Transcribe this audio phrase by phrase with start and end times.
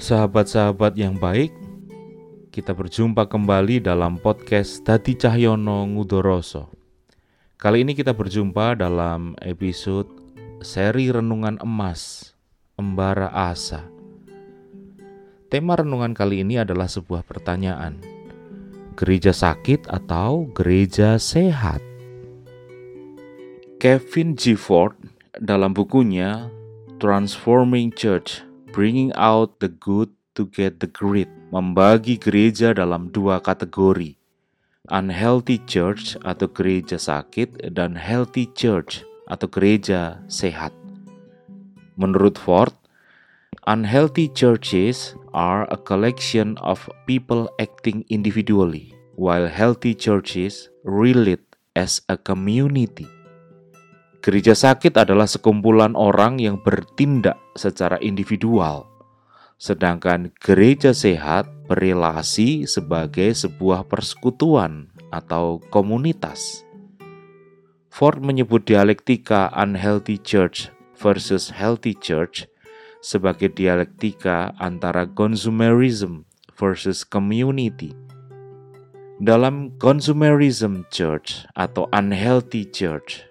[0.00, 1.52] Sahabat-sahabat yang baik,
[2.48, 6.72] kita berjumpa kembali dalam podcast Dadi Cahyono Ngudoroso.
[7.60, 10.08] Kali ini kita berjumpa dalam episode
[10.64, 12.32] seri Renungan Emas,
[12.80, 13.84] Embara Asa.
[15.52, 18.00] Tema renungan kali ini adalah sebuah pertanyaan.
[18.96, 21.84] Gereja sakit atau gereja sehat?
[23.76, 24.56] Kevin G.
[24.56, 24.96] Ford
[25.36, 26.48] dalam bukunya
[26.96, 34.16] Transforming Church bringing out the good to get the great, membagi gereja dalam dua kategori,
[34.88, 40.74] unhealthy church atau gereja sakit dan healthy church atau gereja sehat.
[42.00, 42.72] Menurut Ford,
[43.68, 51.44] unhealthy churches are a collection of people acting individually, while healthy churches relate
[51.76, 53.06] as a community.
[54.20, 58.84] Gereja sakit adalah sekumpulan orang yang bertindak secara individual,
[59.56, 66.68] sedangkan gereja sehat berelasi sebagai sebuah persekutuan atau komunitas.
[67.88, 70.68] Ford menyebut dialektika unhealthy church
[71.00, 72.44] versus healthy church
[73.00, 76.28] sebagai dialektika antara consumerism
[76.60, 77.96] versus community.
[79.16, 83.29] Dalam consumerism church atau unhealthy church,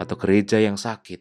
[0.00, 1.20] atau gereja yang sakit.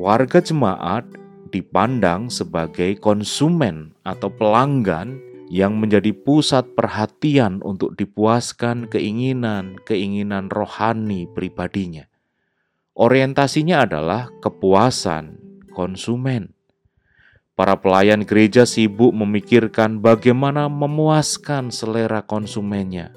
[0.00, 1.04] Warga jemaat
[1.52, 5.20] dipandang sebagai konsumen atau pelanggan
[5.52, 12.08] yang menjadi pusat perhatian untuk dipuaskan keinginan-keinginan rohani pribadinya.
[12.96, 15.40] Orientasinya adalah kepuasan
[15.72, 16.52] konsumen.
[17.58, 23.10] Para pelayan gereja sibuk memikirkan bagaimana memuaskan selera konsumennya.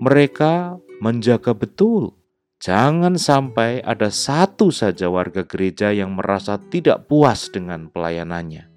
[0.00, 2.16] Mereka menjaga betul
[2.64, 8.72] Jangan sampai ada satu saja warga gereja yang merasa tidak puas dengan pelayanannya.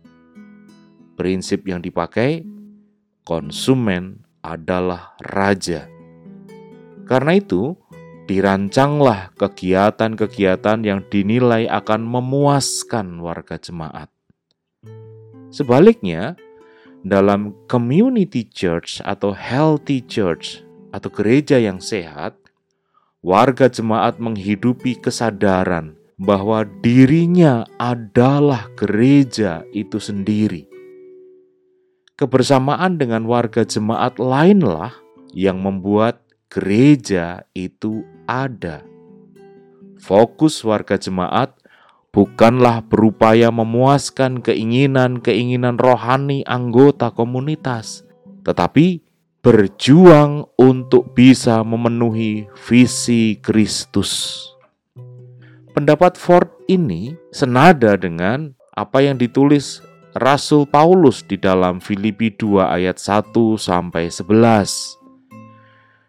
[1.15, 2.43] Prinsip yang dipakai,
[3.23, 5.87] konsumen adalah raja.
[7.07, 7.79] Karena itu,
[8.27, 14.11] dirancanglah kegiatan-kegiatan yang dinilai akan memuaskan warga jemaat.
[15.47, 16.35] Sebaliknya,
[17.07, 20.59] dalam community church atau healthy church
[20.91, 22.35] atau gereja yang sehat,
[23.25, 30.65] warga jemaat menghidupi kesadaran bahwa dirinya adalah gereja itu sendiri.
[32.17, 34.93] Kebersamaan dengan warga jemaat lainlah
[35.37, 38.81] yang membuat gereja itu ada.
[40.01, 41.53] Fokus warga jemaat
[42.09, 48.01] bukanlah berupaya memuaskan keinginan-keinginan rohani anggota komunitas,
[48.41, 49.05] tetapi
[49.45, 54.43] berjuang untuk bisa memenuhi visi Kristus.
[55.77, 59.81] Pendapat Ford ini senada dengan apa yang ditulis
[60.17, 64.97] Rasul Paulus di dalam Filipi 2 ayat 1 sampai 11.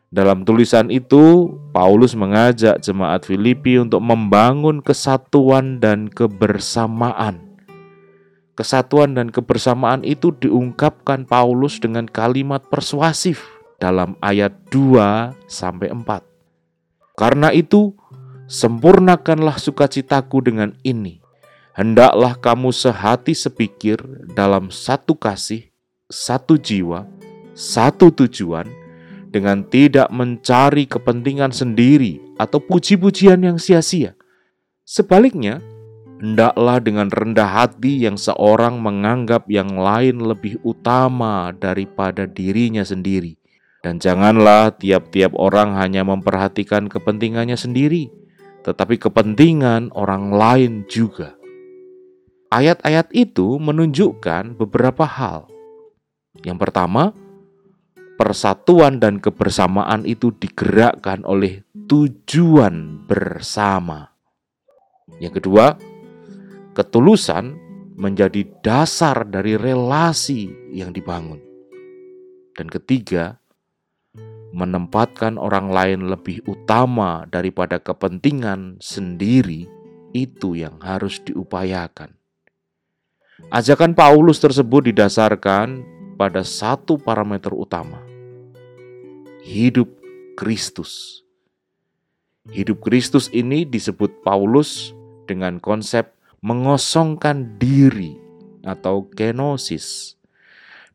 [0.09, 7.48] Dalam tulisan itu, Paulus mengajak jemaat Filipi untuk membangun kesatuan dan kebersamaan
[8.59, 13.47] Kesatuan dan kebersamaan itu diungkapkan Paulus dengan kalimat persuasif
[13.79, 16.27] dalam ayat 2 sampai 4.
[17.15, 17.95] Karena itu,
[18.51, 21.23] sempurnakanlah sukacitaku dengan ini.
[21.71, 24.03] Hendaklah kamu sehati sepikir
[24.35, 25.71] dalam satu kasih,
[26.11, 27.07] satu jiwa,
[27.55, 28.67] satu tujuan,
[29.31, 34.19] dengan tidak mencari kepentingan sendiri atau puji-pujian yang sia-sia.
[34.83, 35.63] Sebaliknya,
[36.19, 43.39] Hendaklah dengan rendah hati yang seorang menganggap yang lain lebih utama daripada dirinya sendiri.
[43.87, 48.11] Dan janganlah tiap-tiap orang hanya memperhatikan kepentingannya sendiri,
[48.67, 51.39] tetapi kepentingan orang lain juga.
[52.50, 55.47] Ayat-ayat itu menunjukkan beberapa hal.
[56.43, 57.15] Yang pertama,
[58.19, 64.11] persatuan dan kebersamaan itu digerakkan oleh tujuan bersama.
[65.23, 65.79] Yang kedua,
[66.78, 67.59] Ketulusan
[67.99, 71.43] menjadi dasar dari relasi yang dibangun.
[72.55, 73.43] Dan ketiga,
[74.55, 79.67] menempatkan orang lain lebih utama daripada kepentingan sendiri
[80.14, 82.14] itu yang harus diupayakan.
[83.50, 85.82] Ajakan Paulus tersebut didasarkan
[86.14, 87.99] pada satu parameter utama:
[89.43, 89.91] hidup
[90.38, 91.23] Kristus.
[92.55, 94.94] Hidup Kristus ini disebut Paulus
[95.26, 98.14] dengan konsep mengosongkan diri
[98.62, 100.14] atau kenosis.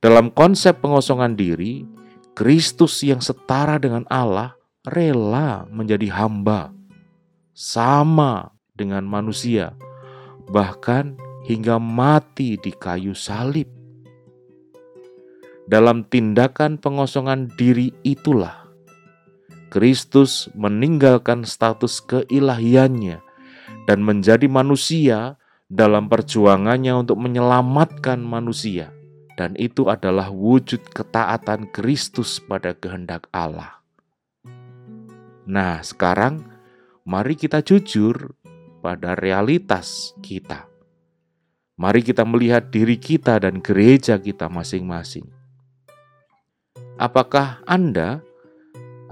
[0.04, 1.88] Dalam konsep pengosongan diri,
[2.36, 6.75] Kristus yang setara dengan Allah rela menjadi hamba,
[7.56, 9.78] sama dengan manusia,
[10.51, 11.16] bahkan
[11.48, 13.68] hingga mati di kayu salib.
[15.63, 18.68] dalam tindakan pengosongan diri itulah
[19.72, 23.24] Kristus meninggalkan status keilahiannya
[23.84, 25.36] dan menjadi manusia
[25.68, 28.94] dalam perjuangannya untuk menyelamatkan manusia,
[29.36, 33.82] dan itu adalah wujud ketaatan Kristus pada kehendak Allah.
[35.44, 36.46] Nah, sekarang
[37.04, 38.38] mari kita jujur
[38.80, 40.68] pada realitas kita.
[41.74, 45.26] Mari kita melihat diri kita dan gereja kita masing-masing.
[47.02, 48.22] Apakah Anda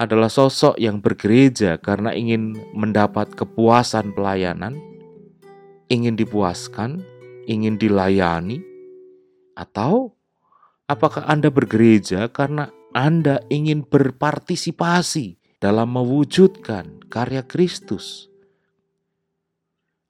[0.02, 4.92] adalah sosok yang bergereja karena ingin mendapat kepuasan pelayanan?
[5.92, 7.04] ingin dipuaskan,
[7.52, 8.64] ingin dilayani,
[9.60, 10.16] atau
[10.88, 18.32] apakah Anda bergereja karena Anda ingin berpartisipasi dalam mewujudkan karya Kristus?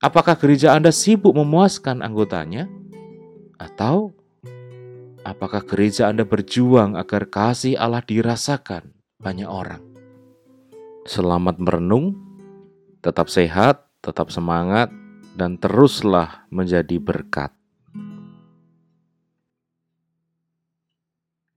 [0.05, 2.69] Apakah gereja Anda sibuk memuaskan anggotanya,
[3.57, 4.13] atau
[5.25, 9.79] apakah gereja Anda berjuang agar kasih Allah dirasakan banyak orang?
[11.05, 12.17] Selamat merenung,
[13.05, 14.89] tetap sehat, tetap semangat,
[15.37, 17.53] dan teruslah menjadi berkat.